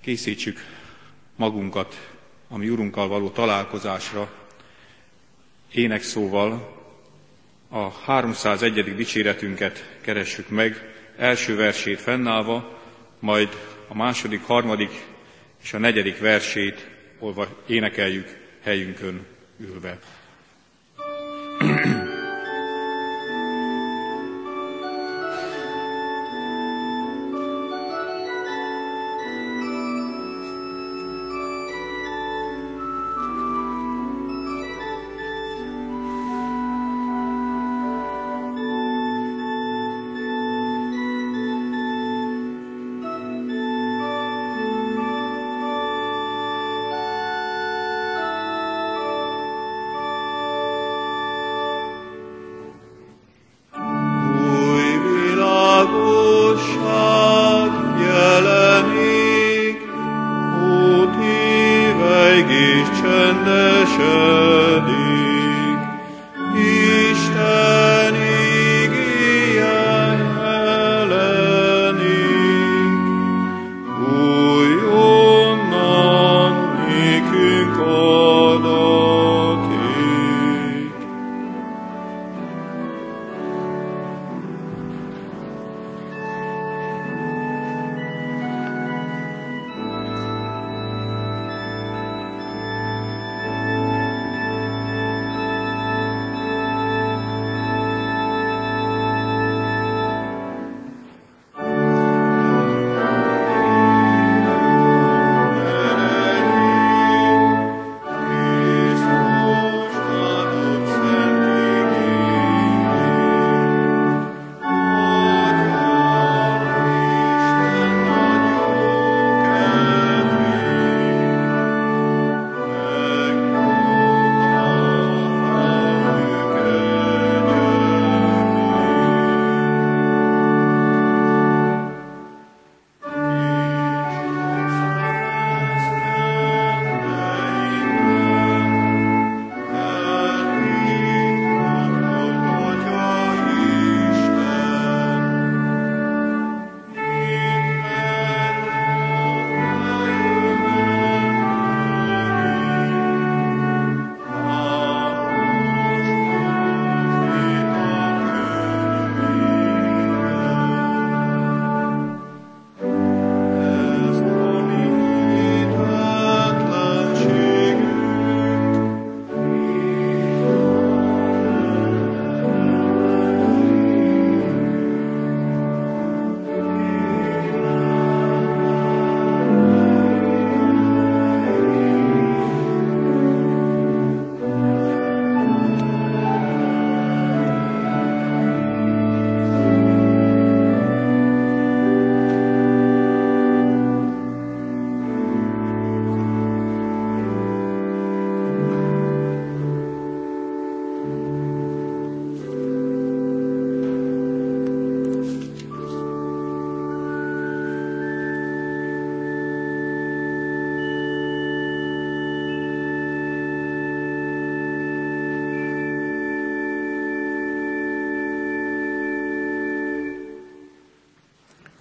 [0.00, 0.60] készítsük
[1.36, 2.10] magunkat
[2.48, 4.32] a mi Urunkkal való találkozásra,
[5.72, 6.78] énekszóval
[7.68, 8.94] a 301.
[8.94, 12.78] dicséretünket keressük meg, első versét fennállva,
[13.18, 13.48] majd
[13.88, 14.90] a második, harmadik
[15.62, 16.88] és a negyedik versét
[17.18, 18.28] olva énekeljük
[18.62, 19.26] helyünkön
[19.58, 19.98] ülve.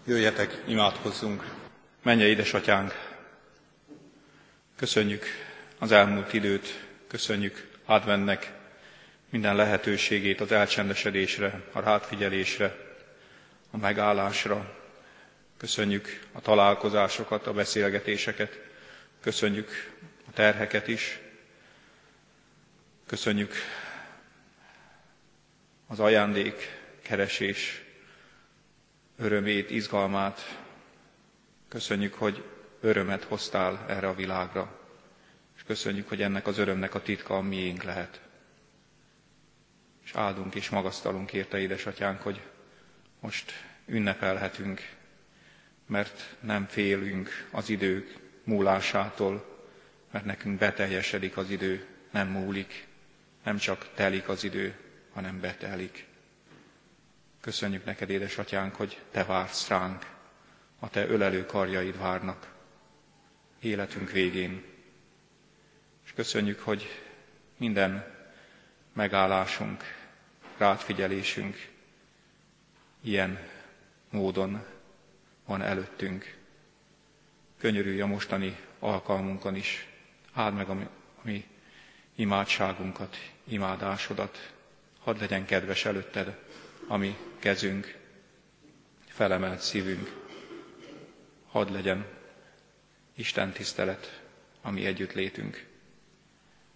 [0.10, 1.44] Jöjjetek, imádkozzunk.
[2.04, 2.94] Menje, édesatyánk!
[4.76, 5.24] Köszönjük
[5.80, 8.52] az elmúlt időt, köszönjük advennek
[9.30, 12.76] minden lehetőségét az elcsendesedésre, a rátfigyelésre,
[13.72, 14.76] a megállásra.
[15.58, 18.60] Köszönjük a találkozásokat, a beszélgetéseket,
[19.22, 19.70] köszönjük
[20.28, 21.20] a terheket is,
[23.06, 23.54] köszönjük
[25.88, 27.84] az ajándék keresés
[29.20, 30.60] örömét, izgalmát.
[31.68, 32.44] Köszönjük, hogy
[32.82, 34.80] örömet hoztál erre a világra,
[35.56, 38.22] és köszönjük, hogy ennek az örömnek a titka a miénk lehet.
[40.04, 42.42] És áldunk és magasztalunk érte, édesatyánk, hogy
[43.20, 43.52] most
[43.86, 44.82] ünnepelhetünk,
[45.88, 49.64] mert nem félünk az idők múlásától,
[50.12, 52.88] mert nekünk beteljesedik az idő, nem múlik,
[53.44, 54.76] nem csak telik az idő,
[55.14, 56.09] hanem betelik.
[57.42, 60.06] Köszönjük neked, édesatyánk, hogy te vársz ránk,
[60.80, 62.48] a te ölelő karjaid várnak
[63.60, 64.64] életünk végén.
[66.06, 67.02] És köszönjük, hogy
[67.58, 68.18] minden
[68.94, 69.84] megállásunk,
[70.58, 71.70] rátfigyelésünk
[73.02, 73.40] ilyen
[74.10, 74.66] módon
[75.46, 76.38] van előttünk.
[77.58, 79.88] könyörülj a mostani alkalmunkon is.
[80.34, 80.84] Áld meg a mi,
[81.16, 81.48] a mi
[82.16, 84.54] imádságunkat, imádásodat.
[85.04, 86.38] Hadd legyen kedves előtted
[86.92, 87.96] a mi kezünk,
[89.08, 90.12] felemelt szívünk.
[91.52, 92.06] Hadd legyen
[93.16, 94.22] Isten tisztelet,
[94.62, 95.66] ami együtt létünk.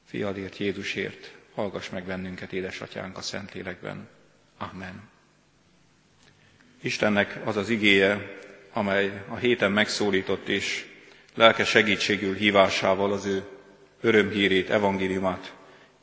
[0.06, 4.08] Fiadért, Jézusért, hallgass meg bennünket, édesatyánk a Szentlélekben.
[4.58, 5.10] Amen.
[6.82, 8.40] Istennek az az igéje,
[8.74, 10.86] amely a héten megszólított és
[11.34, 13.44] lelke segítségül hívásával az ő
[14.02, 15.54] örömhírét, evangéliumát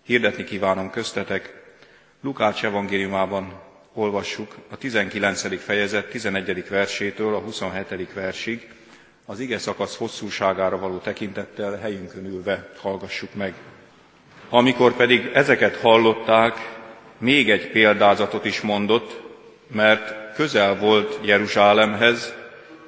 [0.03, 1.63] hirdetni kívánom köztetek.
[2.21, 5.63] Lukács evangéliumában olvassuk a 19.
[5.63, 6.69] fejezet 11.
[6.69, 8.13] versétől a 27.
[8.13, 8.69] versig,
[9.27, 13.55] az ige szakasz hosszúságára való tekintettel helyünkön ülve hallgassuk meg.
[14.49, 16.79] Amikor pedig ezeket hallották,
[17.19, 19.21] még egy példázatot is mondott,
[19.67, 22.35] mert közel volt Jeruzsálemhez,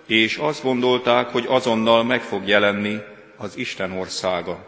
[0.06, 3.00] és azt gondolták, hogy azonnal meg fog jelenni
[3.37, 4.64] az Isten országa.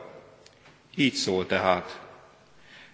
[0.97, 2.01] Így szól tehát.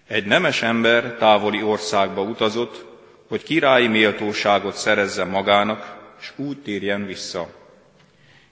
[0.07, 2.90] Egy nemes ember távoli országba utazott,
[3.31, 7.49] hogy királyi méltóságot szerezzen magának, és úgy térjen vissza.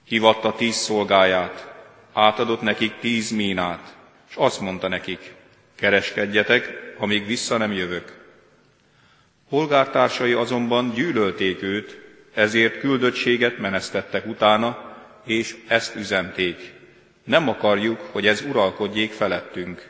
[0.03, 1.73] Hivatta tíz szolgáját,
[2.13, 3.95] átadott nekik tíz mínát,
[4.29, 5.33] és azt mondta nekik,
[5.75, 8.13] kereskedjetek, amíg vissza nem jövök.
[9.49, 11.97] Polgártársai azonban gyűlölték őt,
[12.33, 14.95] ezért küldöttséget menesztettek utána,
[15.25, 16.73] és ezt üzenték.
[17.23, 19.87] Nem akarjuk, hogy ez uralkodjék felettünk.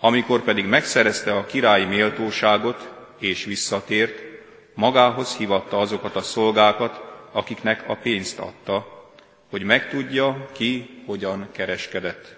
[0.00, 4.22] Amikor pedig megszerezte a királyi méltóságot, és visszatért,
[4.74, 7.00] magához hivatta azokat a szolgákat,
[7.32, 9.08] akiknek a pénzt adta,
[9.50, 12.36] hogy megtudja, ki hogyan kereskedett.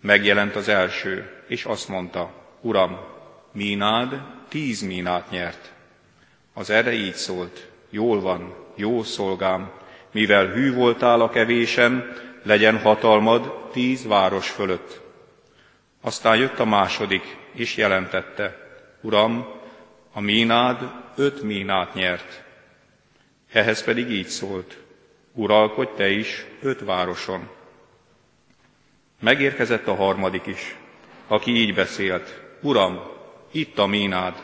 [0.00, 2.98] Megjelent az első, és azt mondta, Uram,
[3.52, 5.72] mínád tíz mínát nyert.
[6.54, 9.70] Az erre így szólt, jól van, jó szolgám,
[10.10, 12.12] mivel hű voltál a kevésen,
[12.42, 15.00] legyen hatalmad tíz város fölött.
[16.00, 18.65] Aztán jött a második, és jelentette,
[19.00, 19.46] Uram,
[20.12, 22.42] a mínád öt mínát nyert.
[23.52, 24.76] Ehhez pedig így szólt,
[25.32, 27.48] uralkodj te is öt városon.
[29.20, 30.76] Megérkezett a harmadik is,
[31.26, 33.00] aki így beszélt, Uram,
[33.50, 34.34] itt a mínád,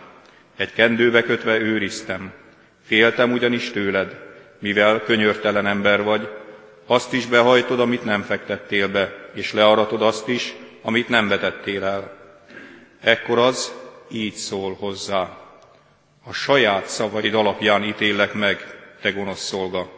[0.57, 2.33] egy kendőbe kötve őriztem,
[2.83, 4.21] féltem ugyanis tőled,
[4.59, 6.29] mivel könyörtelen ember vagy,
[6.87, 12.17] azt is behajtod, amit nem fektettél be, és learatod azt is, amit nem vetettél el.
[13.01, 13.73] Ekkor az
[14.13, 15.39] így szól hozzá.
[16.25, 18.67] A saját szavaid alapján ítélek meg,
[19.01, 19.91] te gonosz szolga.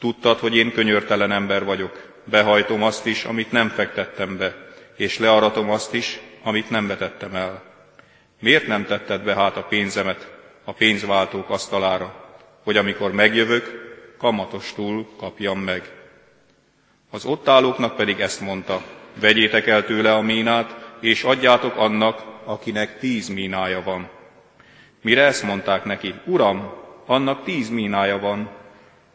[0.00, 4.54] Tudtad, hogy én könyörtelen ember vagyok, behajtom azt is, amit nem fektettem be,
[4.96, 7.62] és learatom azt is, amit nem vetettem el.
[8.40, 12.14] Miért nem tetted be hát a pénzemet a pénzváltók asztalára,
[12.64, 15.92] hogy amikor megjövök, kamatostul kapjam meg?
[17.10, 18.82] Az ott állóknak pedig ezt mondta,
[19.20, 24.08] vegyétek el tőle a mínát, és adjátok annak, akinek tíz mínája van.
[25.02, 26.72] Mire ezt mondták neki, Uram,
[27.06, 28.50] annak tíz mínája van,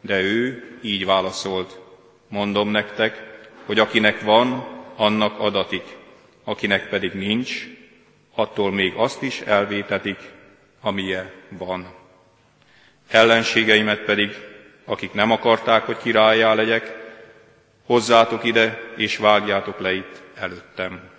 [0.01, 1.79] de ő így válaszolt,
[2.27, 3.23] mondom nektek,
[3.65, 5.83] hogy akinek van, annak adatik,
[6.43, 7.67] akinek pedig nincs,
[8.35, 10.17] attól még azt is elvétetik,
[10.81, 11.87] amilyen van.
[13.07, 14.35] Ellenségeimet pedig,
[14.85, 16.97] akik nem akarták, hogy királyá legyek,
[17.85, 21.12] hozzátok ide, és vágjátok le itt előttem.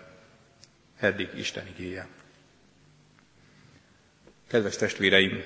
[1.05, 2.07] Eddig Isten igéje.
[4.47, 5.43] Kedves testvéreim!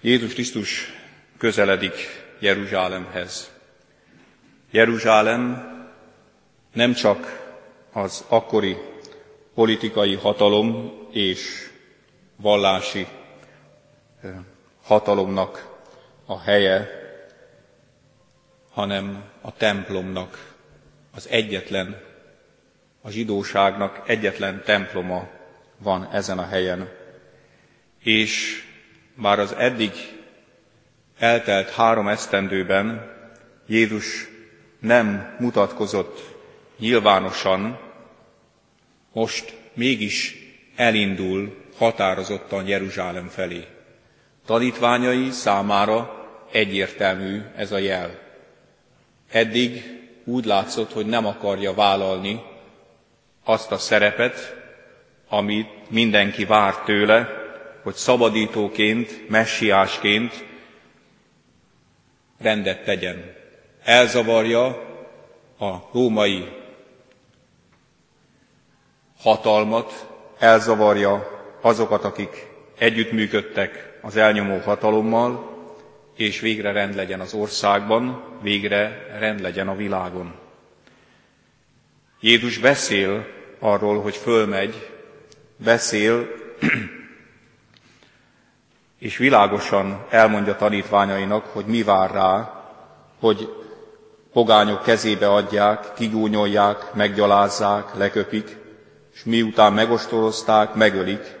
[0.00, 0.92] Jézus Krisztus
[1.38, 1.94] közeledik
[2.38, 3.50] Jeruzsálemhez.
[4.70, 5.42] Jeruzsálem
[6.72, 7.50] nem csak
[7.92, 8.76] az akkori
[9.54, 11.70] politikai hatalom és
[12.36, 13.06] vallási
[14.82, 15.78] hatalomnak
[16.26, 16.88] a helye,
[18.70, 20.53] hanem a templomnak
[21.14, 22.00] az egyetlen,
[23.02, 25.28] a zsidóságnak egyetlen temploma
[25.78, 26.88] van ezen a helyen.
[28.02, 28.64] És
[29.14, 29.92] már az eddig
[31.18, 33.12] eltelt három esztendőben
[33.66, 34.28] Jézus
[34.78, 36.20] nem mutatkozott
[36.78, 37.78] nyilvánosan,
[39.12, 40.36] most mégis
[40.76, 43.64] elindul határozottan Jeruzsálem felé.
[44.46, 48.18] Tanítványai számára egyértelmű ez a jel.
[49.30, 52.42] Eddig úgy látszott, hogy nem akarja vállalni
[53.44, 54.54] azt a szerepet,
[55.28, 57.28] amit mindenki vár tőle,
[57.82, 60.44] hogy szabadítóként, messiásként
[62.38, 63.34] rendet tegyen.
[63.82, 64.64] Elzavarja
[65.58, 66.48] a római
[69.18, 70.06] hatalmat,
[70.38, 72.46] elzavarja azokat, akik
[72.78, 75.53] együttműködtek az elnyomó hatalommal,
[76.16, 80.34] és végre rend legyen az országban, végre rend legyen a világon.
[82.20, 83.26] Jézus beszél
[83.58, 84.90] arról, hogy fölmegy,
[85.56, 86.28] beszél,
[88.98, 92.62] és világosan elmondja tanítványainak, hogy mi vár rá,
[93.18, 93.48] hogy
[94.32, 98.56] pogányok kezébe adják, kigúnyolják, meggyalázzák, leköpik,
[99.14, 101.36] és miután megostorozták, megölik,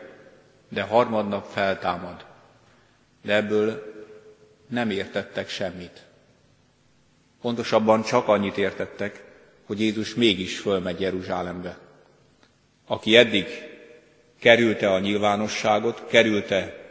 [0.68, 2.24] de harmadnap feltámad.
[3.22, 3.93] De ebből
[4.68, 6.02] nem értettek semmit.
[7.40, 9.24] Pontosabban csak annyit értettek,
[9.64, 11.78] hogy Jézus mégis fölmegy Jeruzsálembe.
[12.86, 13.46] Aki eddig
[14.38, 16.84] kerülte a nyilvánosságot, kerülte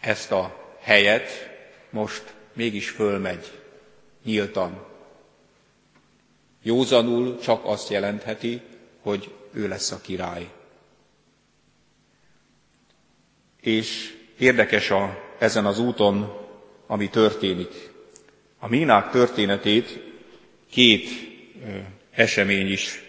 [0.00, 1.30] ezt a helyet,
[1.90, 3.60] most mégis fölmegy
[4.24, 4.86] nyíltan.
[6.62, 8.62] Józanul csak azt jelentheti,
[9.00, 10.50] hogy ő lesz a király.
[13.60, 16.36] És érdekes a, ezen az úton,
[16.86, 17.90] ami történik.
[18.58, 20.02] A mínák történetét
[20.70, 21.08] két
[22.10, 23.02] esemény is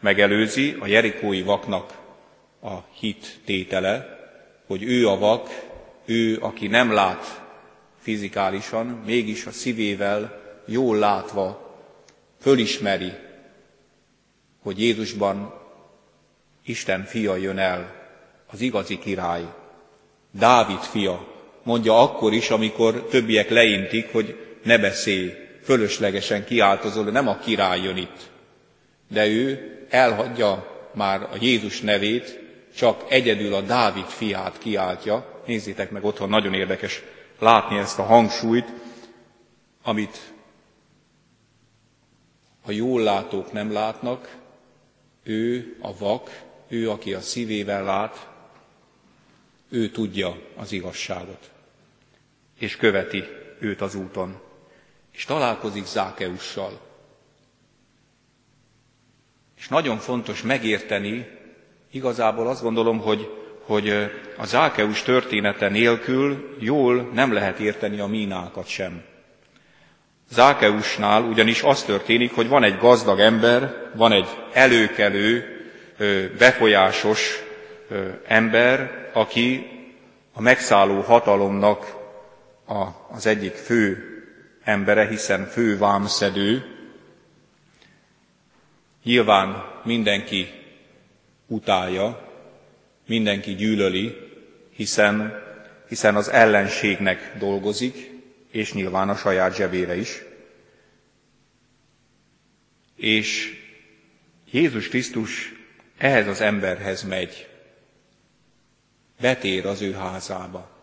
[0.00, 1.92] megelőzi, a jerikói vaknak
[2.62, 4.18] a hit tétele,
[4.66, 5.48] hogy ő a vak,
[6.04, 7.42] ő, aki nem lát
[7.98, 11.76] fizikálisan, mégis a szívével jól látva
[12.40, 13.12] fölismeri,
[14.62, 15.62] hogy Jézusban
[16.64, 17.94] Isten fia jön el,
[18.46, 19.42] az igazi király,
[20.30, 21.33] Dávid fia,
[21.64, 27.96] mondja akkor is, amikor többiek leintik, hogy ne beszélj, fölöslegesen kiáltozol, nem a király jön
[27.96, 28.30] itt.
[29.08, 32.40] De ő elhagyja már a Jézus nevét,
[32.76, 35.42] csak egyedül a Dávid fiát kiáltja.
[35.46, 37.02] Nézzétek meg otthon, nagyon érdekes
[37.38, 38.72] látni ezt a hangsúlyt,
[39.82, 40.18] amit
[42.66, 44.36] a jól látók nem látnak,
[45.22, 48.28] ő a vak, ő, aki a szívével lát,
[49.68, 51.50] ő tudja az igazságot,
[52.58, 53.24] és követi
[53.58, 54.40] őt az úton,
[55.12, 56.80] és találkozik Zákeussal.
[59.58, 61.26] És nagyon fontos megérteni,
[61.90, 63.30] igazából azt gondolom, hogy,
[63.60, 63.88] hogy
[64.36, 69.02] a Zákeus története nélkül jól nem lehet érteni a mínákat sem.
[70.30, 75.54] Zákeusnál ugyanis az történik, hogy van egy gazdag ember, van egy előkelő,
[76.38, 77.42] befolyásos
[78.26, 79.66] ember, aki
[80.32, 82.03] a megszálló hatalomnak
[83.10, 84.04] az egyik fő
[84.64, 86.74] embere, hiszen fő vámszedő,
[89.04, 90.48] Nyilván mindenki
[91.46, 92.32] utálja,
[93.06, 94.16] mindenki gyűlöli,
[94.70, 95.42] hiszen,
[95.88, 98.10] hiszen az ellenségnek dolgozik,
[98.50, 100.22] és nyilván a saját zsebére is.
[102.96, 103.58] És
[104.50, 105.52] Jézus Krisztus
[105.98, 107.48] ehhez az emberhez megy,
[109.20, 110.73] betér az ő házába.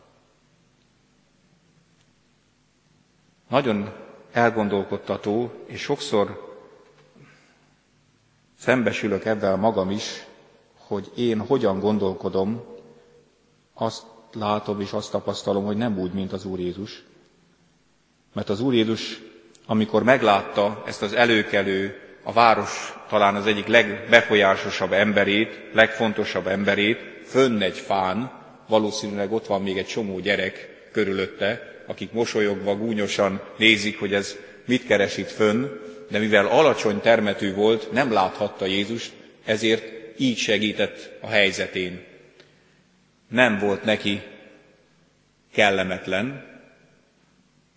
[3.51, 3.93] Nagyon
[4.31, 6.49] elgondolkodtató, és sokszor
[8.59, 10.25] Szembesülök ebben magam is,
[10.77, 12.63] hogy én hogyan gondolkodom,
[13.73, 14.03] azt
[14.33, 17.03] látom és azt tapasztalom, hogy nem úgy, mint az Úr Jézus.
[18.33, 19.21] Mert az Úr Jézus,
[19.65, 27.61] amikor meglátta ezt az előkelő, a város talán az egyik legbefolyásosabb emberét, legfontosabb emberét, fönn
[27.61, 28.31] egy fán,
[28.67, 34.85] valószínűleg ott van még egy csomó gyerek körülötte, akik mosolyogva, gúnyosan nézik, hogy ez mit
[34.85, 35.65] keres itt fönn,
[36.09, 39.13] de mivel alacsony termetű volt, nem láthatta Jézust,
[39.45, 39.83] ezért
[40.19, 42.03] így segített a helyzetén.
[43.27, 44.21] Nem volt neki
[45.53, 46.49] kellemetlen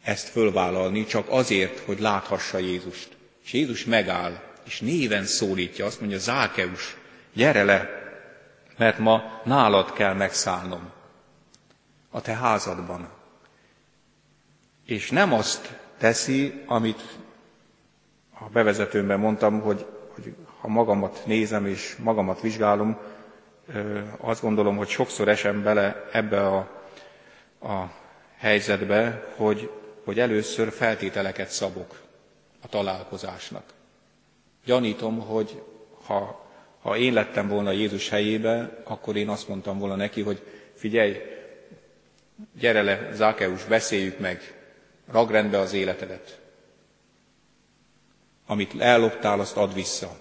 [0.05, 3.09] ezt fölvállalni, csak azért, hogy láthassa Jézust.
[3.45, 6.97] És Jézus megáll, és néven szólítja, azt mondja, Zákeus,
[7.33, 7.89] gyere le,
[8.77, 10.91] mert ma nálad kell megszállnom,
[12.11, 13.14] a te házadban.
[14.87, 17.03] És nem azt teszi, amit
[18.39, 22.99] a bevezetőmben mondtam, hogy, hogy ha magamat nézem és magamat vizsgálom,
[24.19, 26.57] azt gondolom, hogy sokszor esem bele ebbe a,
[27.61, 27.93] a
[28.37, 29.71] helyzetbe, hogy,
[30.05, 32.01] hogy először feltételeket szabok
[32.63, 33.63] a találkozásnak.
[34.65, 35.63] Gyanítom, hogy
[36.05, 36.49] ha,
[36.83, 40.43] ha én lettem volna Jézus helyébe, akkor én azt mondtam volna neki, hogy
[40.75, 41.17] figyelj,
[42.59, 44.64] gyere le, Zákeus, beszéljük meg,
[45.07, 46.41] ragrendbe az életedet.
[48.47, 50.21] Amit elloptál, azt add vissza.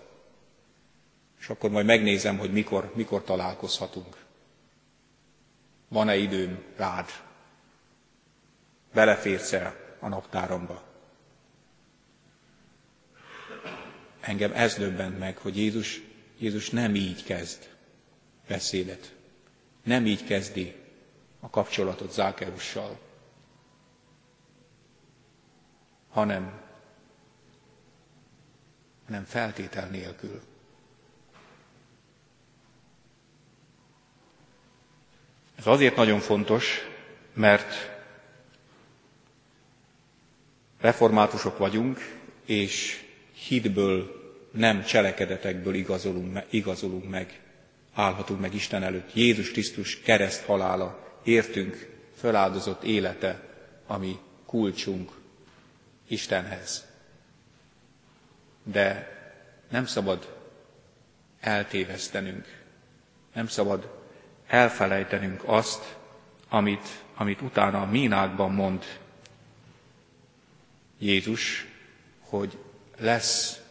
[1.39, 4.17] És akkor majd megnézem, hogy mikor, mikor találkozhatunk.
[5.87, 7.09] Van-e időm rád?
[8.93, 10.83] Beleférsz el a naptáromba?
[14.19, 16.01] Engem ez döbbent meg, hogy Jézus,
[16.37, 17.69] Jézus nem így kezd
[18.47, 19.13] beszédet.
[19.83, 20.75] Nem így kezdi
[21.39, 22.99] a kapcsolatot Zákeussal,
[26.13, 26.61] hanem,
[29.05, 30.41] hanem feltétel nélkül.
[35.55, 36.79] Ez azért nagyon fontos,
[37.33, 37.73] mert
[40.79, 41.99] reformátusok vagyunk,
[42.45, 43.05] és
[43.47, 47.41] hitből, nem cselekedetekből igazolunk, igazolunk meg,
[47.93, 49.13] állhatunk meg Isten előtt.
[49.13, 53.49] Jézus Krisztus kereszt halála, értünk föláldozott élete,
[53.87, 55.21] ami kulcsunk
[56.13, 56.85] Istenhez.
[58.63, 59.07] De
[59.69, 60.35] nem szabad
[61.39, 62.61] eltévesztenünk,
[63.33, 64.01] nem szabad
[64.47, 65.97] elfelejtenünk azt,
[66.49, 68.83] amit, amit utána a mínákban mond
[70.99, 71.67] Jézus,
[72.19, 72.57] hogy
[72.97, 73.61] lesz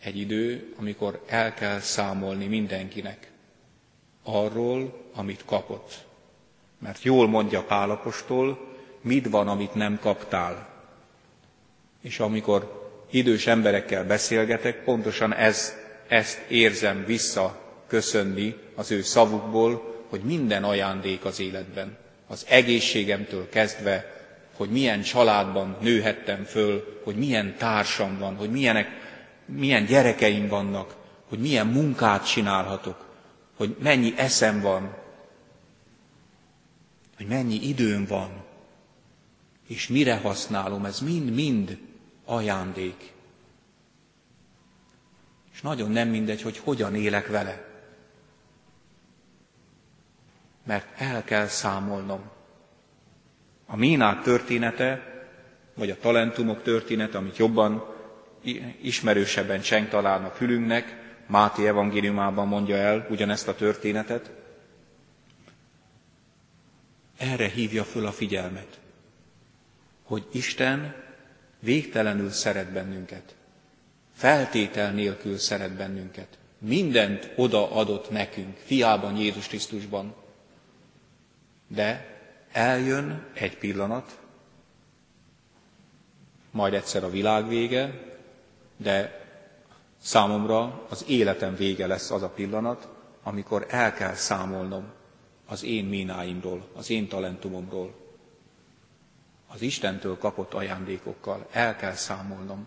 [0.00, 3.30] egy idő, amikor el kell számolni mindenkinek
[4.22, 6.06] arról, amit kapott.
[6.78, 10.75] Mert jól mondja Pálapostól, mit van, amit nem kaptál.
[12.06, 15.74] És amikor idős emberekkel beszélgetek, pontosan ez,
[16.08, 21.96] ezt érzem vissza köszönni az ő szavukból, hogy minden ajándék az életben,
[22.26, 24.14] az egészségemtől kezdve,
[24.56, 28.88] hogy milyen családban nőhettem föl, hogy milyen társam van, hogy milyenek,
[29.44, 30.96] milyen gyerekeim vannak,
[31.28, 33.04] hogy milyen munkát csinálhatok,
[33.56, 34.94] hogy mennyi eszem van,
[37.16, 38.44] hogy mennyi időm van,
[39.68, 41.78] és mire használom, ez mind-mind
[42.26, 43.12] ajándék.
[45.52, 47.66] És nagyon nem mindegy, hogy hogyan élek vele
[50.66, 52.30] mert el kell számolnom.
[53.66, 55.14] A mínák története,
[55.74, 57.94] vagy a talentumok története, amit jobban,
[58.80, 64.30] ismerősebben cseng talán a fülünknek, Máté evangéliumában mondja el ugyanezt a történetet,
[67.18, 68.80] erre hívja föl a figyelmet,
[70.02, 70.94] hogy Isten
[71.66, 73.34] végtelenül szeret bennünket,
[74.14, 76.38] feltétel nélkül szeret bennünket.
[76.58, 80.14] Mindent oda adott nekünk, fiában Jézus Krisztusban,
[81.66, 82.18] de
[82.52, 84.18] eljön egy pillanat,
[86.50, 88.00] majd egyszer a világ vége,
[88.76, 89.24] de
[90.02, 92.88] számomra az életem vége lesz az a pillanat,
[93.22, 94.84] amikor el kell számolnom
[95.46, 98.05] az én mínáimról, az én talentumomról,
[99.56, 102.66] az Istentől kapott ajándékokkal el kell számolnom.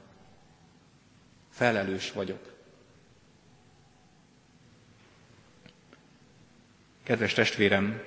[1.49, 2.53] Felelős vagyok.
[7.03, 8.01] Kedves testvérem,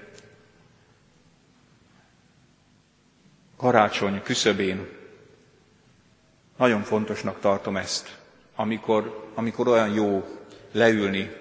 [3.56, 4.88] karácsony küszöbén
[6.56, 8.18] nagyon fontosnak tartom ezt,
[8.54, 10.38] amikor, amikor olyan jó
[10.72, 11.32] leülni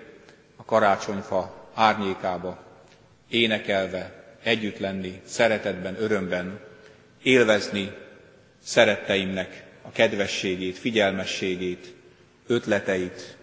[0.56, 2.64] a karácsonyfa árnyékába,
[3.30, 6.70] énekelve, együtt lenni, szeretetben, örömben,
[7.22, 7.92] élvezni
[8.64, 11.96] szeretteimnek a kedvességét, figyelmességét,
[12.48, 13.38] ötleteit,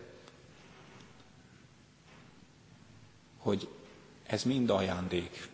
[3.39, 3.69] hogy
[4.27, 5.49] ez mind ajándék,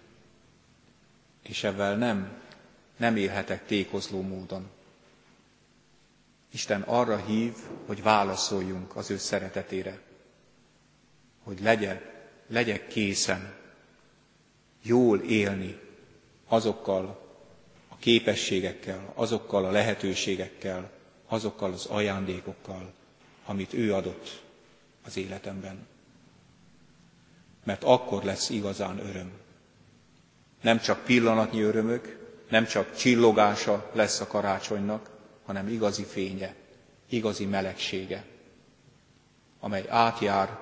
[1.43, 2.43] és ebben nem
[2.97, 4.71] nem élhetek tékozló módon.
[6.51, 7.55] Isten arra hív,
[7.87, 9.99] hogy válaszoljunk az ő szeretetére,
[11.43, 12.01] hogy legyen,
[12.47, 13.55] legyek készen
[14.83, 15.79] jól élni
[16.49, 17.24] azokkal
[18.05, 20.91] képességekkel, azokkal a lehetőségekkel,
[21.27, 22.93] azokkal az ajándékokkal,
[23.45, 24.43] amit ő adott
[25.05, 25.87] az életemben.
[27.65, 29.33] Mert akkor lesz igazán öröm.
[30.61, 35.11] Nem csak pillanatnyi örömök, nem csak csillogása lesz a karácsonynak,
[35.45, 36.55] hanem igazi fénye,
[37.09, 38.25] igazi melegsége,
[39.61, 40.59] amely átjár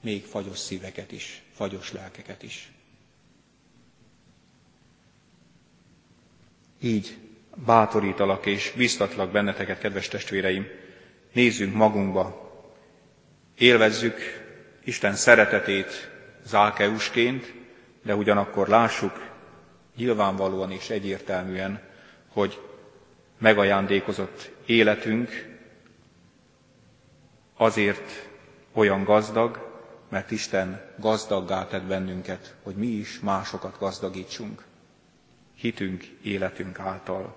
[0.00, 2.72] még fagyos szíveket is, fagyos lelkeket is.
[6.80, 7.16] Így
[7.64, 10.66] bátorítalak és biztatlak benneteket, kedves testvéreim,
[11.32, 12.52] nézzünk magunkba,
[13.58, 14.18] élvezzük
[14.84, 16.10] Isten szeretetét
[16.44, 17.54] Zákeusként,
[18.02, 19.28] de ugyanakkor lássuk
[19.96, 21.80] nyilvánvalóan és egyértelműen,
[22.28, 22.60] hogy
[23.38, 25.58] megajándékozott életünk
[27.56, 28.28] azért
[28.72, 34.64] olyan gazdag, mert Isten gazdaggá tett bennünket, hogy mi is másokat gazdagítsunk.
[35.60, 37.36] Hitünk, életünk által.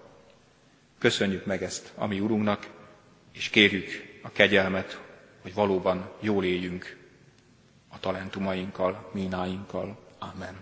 [0.97, 2.69] Köszönjük meg ezt a mi Urunknak,
[3.31, 5.01] és kérjük a kegyelmet,
[5.41, 6.97] hogy valóban jól éljünk
[7.87, 9.99] a talentumainkkal, mínáinkkal.
[10.19, 10.55] Amen.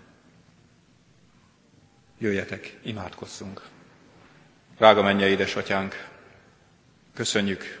[2.18, 3.62] Jöjjetek, imádkozzunk.
[4.76, 6.08] Drága menje édesatyánk,
[7.14, 7.80] köszönjük,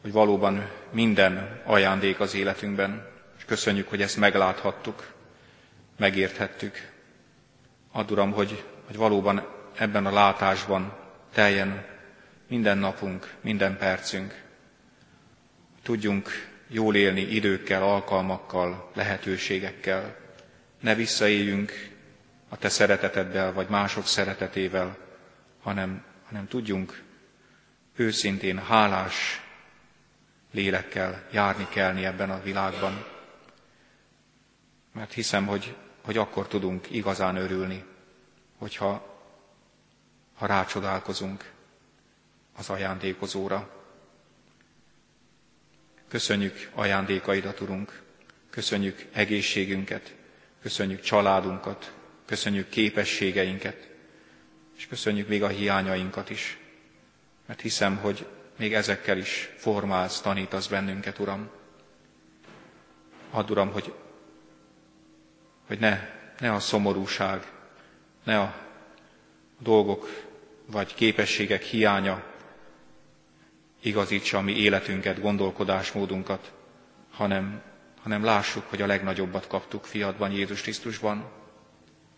[0.00, 5.14] hogy valóban minden ajándék az életünkben, és köszönjük, hogy ezt megláthattuk.
[5.96, 6.95] megérthettük.
[7.96, 10.96] Add, Uram, hogy, hogy valóban ebben a látásban
[11.32, 11.84] teljen
[12.48, 14.42] minden napunk, minden percünk.
[15.82, 16.30] Tudjunk
[16.68, 20.16] jól élni időkkel, alkalmakkal, lehetőségekkel.
[20.80, 21.72] Ne visszaéljünk
[22.48, 24.96] a Te szereteteddel, vagy mások szeretetével,
[25.62, 27.02] hanem, hanem tudjunk
[27.96, 29.40] őszintén hálás
[30.52, 33.04] lélekkel járni kelni ebben a világban.
[34.92, 35.76] Mert hiszem, hogy,
[36.06, 37.84] hogy akkor tudunk igazán örülni,
[38.58, 39.14] hogyha
[40.34, 41.52] ha rácsodálkozunk
[42.56, 43.70] az ajándékozóra.
[46.08, 48.02] Köszönjük ajándékaidat, Urunk,
[48.50, 50.14] köszönjük egészségünket,
[50.62, 51.92] köszönjük családunkat,
[52.24, 53.88] köszönjük képességeinket,
[54.76, 56.58] és köszönjük még a hiányainkat is,
[57.46, 61.50] mert hiszem, hogy még ezekkel is formálsz, tanítasz bennünket, Uram.
[63.30, 63.94] Add, Uram, hogy,
[65.66, 67.52] hogy ne, ne a szomorúság,
[68.24, 68.54] ne a
[69.58, 70.24] dolgok
[70.66, 72.22] vagy képességek hiánya
[73.82, 76.52] igazítsa a mi életünket, gondolkodásmódunkat,
[77.10, 77.62] hanem,
[78.02, 81.30] hanem lássuk, hogy a legnagyobbat kaptuk fiadban, Jézus Krisztusban,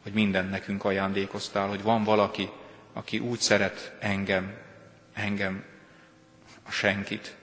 [0.02, 2.50] hogy minden nekünk ajándékoztál, hogy van valaki,
[2.92, 4.56] aki úgy szeret engem,
[5.12, 5.64] engem,
[6.62, 7.37] a senkit,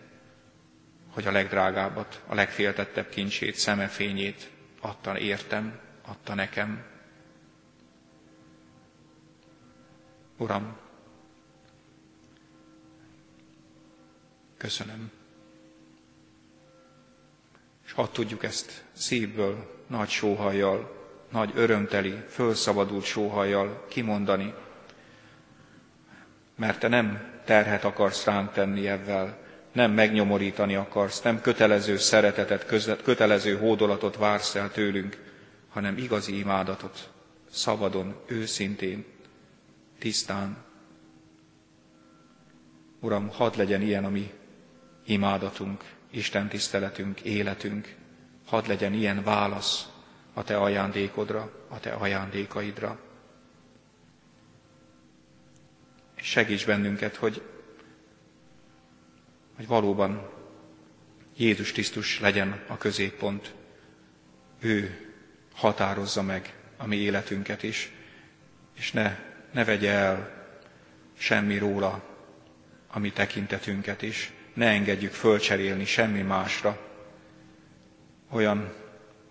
[1.09, 4.49] hogy a legdrágábbat, a legféltettebb kincsét, szemefényét
[4.81, 6.83] adta értem, adta nekem.
[10.37, 10.77] Uram,
[14.57, 15.11] köszönöm.
[17.85, 20.95] És hadd tudjuk ezt szívből, nagy sóhajjal,
[21.31, 24.53] nagy örömteli, fölszabadult sóhajjal kimondani,
[26.55, 29.35] mert te nem terhet akarsz ránk tenni ebben,
[29.71, 32.65] nem megnyomorítani akarsz, nem kötelező szeretetet,
[33.03, 35.24] kötelező hódolatot vársz el tőlünk,
[35.75, 37.11] hanem igazi imádatot,
[37.49, 39.05] szabadon, őszintén,
[39.99, 40.57] tisztán.
[42.99, 44.33] Uram, hadd legyen ilyen a mi
[45.05, 47.95] imádatunk, Isten tiszteletünk, életünk,
[48.45, 49.89] hadd legyen ilyen válasz
[50.33, 52.99] a Te ajándékodra, a Te ajándékaidra.
[56.15, 57.41] És segíts bennünket, hogy,
[59.55, 60.29] hogy valóban
[61.37, 63.53] Jézus Krisztus legyen a középpont.
[64.59, 65.04] Ő
[65.55, 67.91] határozza meg a mi életünket is,
[68.77, 69.19] és ne,
[69.51, 70.31] ne vegye el
[71.17, 72.03] semmi róla
[72.87, 74.33] a mi tekintetünket is.
[74.53, 76.77] Ne engedjük fölcserélni semmi másra.
[78.31, 78.73] Olyan,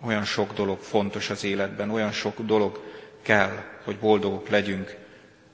[0.01, 2.83] olyan sok dolog fontos az életben, olyan sok dolog
[3.21, 4.95] kell, hogy boldogok legyünk,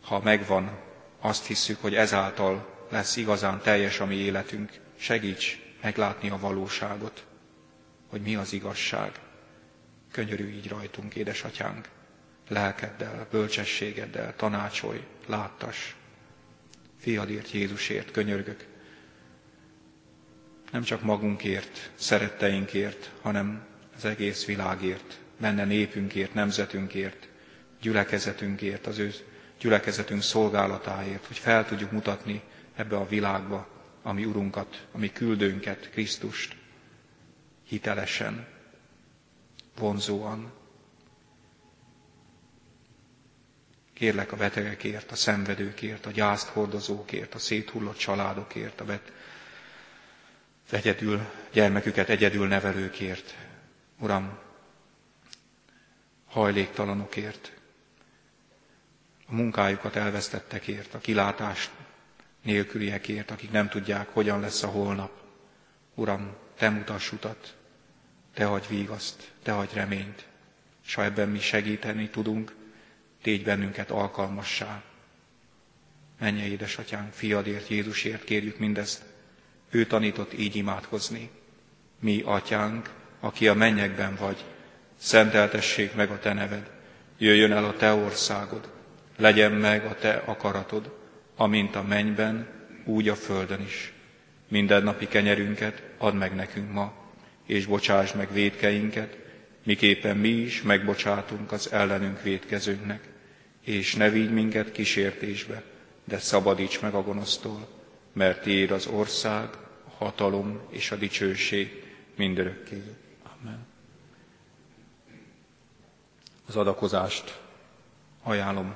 [0.02, 0.78] ha megvan
[1.20, 4.72] azt hisszük, hogy ezáltal lesz igazán teljes a mi életünk.
[4.98, 7.24] Segíts meglátni a valóságot,
[8.10, 9.12] hogy mi az igazság.
[10.12, 11.88] Könyörülj így rajtunk, édesatyánk,
[12.48, 15.96] lelkeddel, bölcsességeddel, tanácsolj, láttas.
[17.00, 18.66] Fiadért, Jézusért könyörgök.
[20.72, 27.28] Nem csak magunkért, szeretteinkért, hanem az egész világért, benne népünkért, nemzetünkért,
[27.82, 29.12] gyülekezetünkért, az ő
[29.60, 32.42] gyülekezetünk szolgálatáért, hogy fel tudjuk mutatni
[32.76, 33.68] ebbe a világba
[34.02, 36.56] a mi Urunkat, a mi küldőnket, Krisztust,
[37.68, 38.48] hitelesen,
[39.78, 40.52] vonzóan.
[43.94, 49.12] Kérlek a betegekért, a szenvedőkért, a gyászt hordozókért, a széthullott családokért, a bet,
[50.72, 53.36] egyedül, gyermeküket egyedül nevelőkért.
[54.00, 54.38] Uram,
[56.28, 57.52] hajléktalanokért,
[59.28, 61.72] a munkájukat elvesztettekért, a kilátást
[62.42, 65.12] nélküliekért, akik nem tudják, hogyan lesz a holnap.
[65.96, 67.56] Uram, Te mutass utat,
[68.34, 70.26] Te hagy vígaszt, Te hagy reményt,
[70.86, 72.56] és ha ebben mi segíteni tudunk,
[73.22, 74.84] tégy bennünket alkalmassá.
[76.20, 79.04] Menje, édesatyánk, fiadért, Jézusért kérjük mindezt.
[79.70, 81.30] Ő tanított így imádkozni.
[82.00, 82.90] Mi, atyánk,
[83.20, 84.46] aki a mennyekben vagy,
[84.98, 86.70] szenteltessék meg a te neved,
[87.18, 88.70] jöjjön el a te országod,
[89.18, 90.98] legyen meg a te akaratod,
[91.36, 92.48] amint a mennyben,
[92.86, 93.94] úgy a földön is.
[94.48, 97.01] Minden napi kenyerünket add meg nekünk ma,
[97.46, 99.18] és bocsáss meg védkeinket,
[99.64, 103.10] miképpen mi is megbocsátunk az ellenünk védkezőnknek,
[103.62, 105.64] és ne vigy minket kísértésbe,
[106.04, 107.68] de szabadíts meg a gonosztól,
[108.14, 109.50] mert Tiéd az ország,
[109.88, 111.84] a hatalom és a dicsőség
[112.16, 112.84] mindörökké.
[113.42, 113.66] Amen.
[116.46, 117.40] Az adakozást
[118.24, 118.76] ajánlom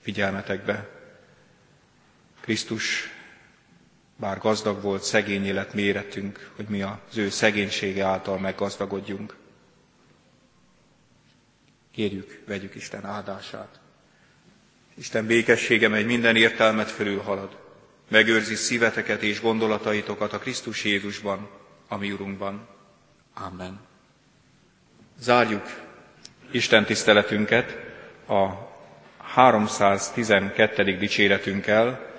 [0.00, 0.88] figyelmetekbe.
[2.40, 3.08] Krisztus
[4.20, 9.36] bár gazdag volt, szegény élet méretünk, hogy mi az ő szegénysége által meggazdagodjunk.
[11.92, 13.80] Kérjük, vegyük Isten áldását.
[14.94, 16.90] Isten békessége, mely minden értelmet
[17.24, 17.56] halad,
[18.08, 21.48] megőrzi szíveteket és gondolataitokat a Krisztus Jézusban,
[21.88, 22.68] a mi Urunkban.
[23.34, 23.80] Amen.
[25.18, 25.62] Zárjuk
[26.50, 27.76] Isten tiszteletünket
[28.26, 28.48] a
[29.18, 30.96] 312.
[30.96, 32.09] dicséretünkkel.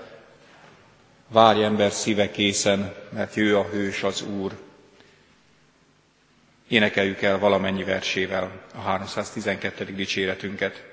[1.31, 4.51] Várj ember szíve készen, mert jő a hős az Úr.
[6.67, 9.85] Énekeljük el valamennyi versével a 312.
[9.85, 10.83] dicséretünket.